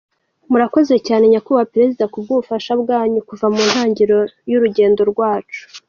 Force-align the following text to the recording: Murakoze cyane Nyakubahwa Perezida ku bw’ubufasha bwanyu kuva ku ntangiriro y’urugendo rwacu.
Murakoze 0.51 0.95
cyane 1.07 1.23
Nyakubahwa 1.31 1.69
Perezida 1.73 2.05
ku 2.11 2.17
bw’ubufasha 2.23 2.71
bwanyu 2.81 3.19
kuva 3.29 3.45
ku 3.53 3.59
ntangiriro 3.69 4.19
y’urugendo 4.51 5.01
rwacu. 5.11 5.61